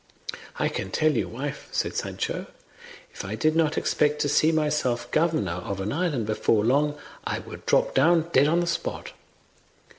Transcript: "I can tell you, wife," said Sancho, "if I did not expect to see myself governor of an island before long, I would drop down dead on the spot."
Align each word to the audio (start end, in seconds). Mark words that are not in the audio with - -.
"I 0.57 0.67
can 0.67 0.89
tell 0.89 1.11
you, 1.11 1.27
wife," 1.27 1.67
said 1.71 1.95
Sancho, 1.95 2.47
"if 3.13 3.23
I 3.23 3.35
did 3.35 3.55
not 3.55 3.77
expect 3.77 4.19
to 4.23 4.29
see 4.29 4.51
myself 4.51 5.11
governor 5.11 5.51
of 5.51 5.79
an 5.79 5.93
island 5.93 6.25
before 6.25 6.65
long, 6.65 6.97
I 7.23 7.37
would 7.37 7.67
drop 7.67 7.93
down 7.93 8.27
dead 8.33 8.47
on 8.47 8.61
the 8.61 8.65
spot." 8.65 9.11